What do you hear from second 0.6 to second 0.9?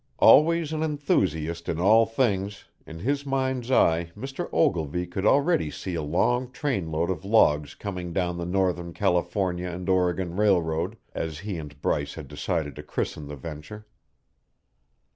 an